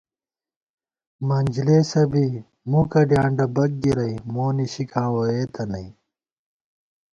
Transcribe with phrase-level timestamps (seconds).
[1.27, 2.27] منجِلېسہ بی
[2.71, 5.87] مُکہ ڈیانڈہ بَک گِرَئی مو نِشِکاں ووئېتہ نئ